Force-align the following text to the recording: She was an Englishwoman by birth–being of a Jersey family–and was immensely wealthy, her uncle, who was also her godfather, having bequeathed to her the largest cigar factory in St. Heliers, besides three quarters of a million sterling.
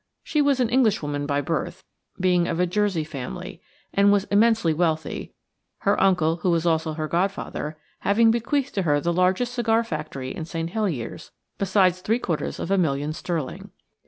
She 0.23 0.41
was 0.41 0.59
an 0.59 0.71
Englishwoman 0.71 1.27
by 1.27 1.41
birth–being 1.41 2.47
of 2.47 2.59
a 2.59 2.65
Jersey 2.65 3.03
family–and 3.03 4.11
was 4.11 4.23
immensely 4.31 4.73
wealthy, 4.73 5.35
her 5.81 6.01
uncle, 6.01 6.37
who 6.37 6.49
was 6.49 6.65
also 6.65 6.93
her 6.93 7.07
godfather, 7.07 7.77
having 7.99 8.31
bequeathed 8.31 8.73
to 8.73 8.81
her 8.81 8.99
the 8.99 9.13
largest 9.13 9.53
cigar 9.53 9.83
factory 9.83 10.33
in 10.35 10.45
St. 10.45 10.71
Heliers, 10.71 11.29
besides 11.59 12.01
three 12.01 12.17
quarters 12.17 12.59
of 12.59 12.71
a 12.71 12.79
million 12.79 13.13
sterling. 13.13 13.69